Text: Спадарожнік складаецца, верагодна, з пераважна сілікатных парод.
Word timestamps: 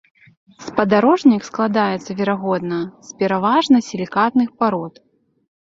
Спадарожнік 0.67 1.41
складаецца, 1.49 2.11
верагодна, 2.23 2.81
з 3.11 3.21
пераважна 3.21 3.77
сілікатных 3.91 4.49
парод. 4.63 4.93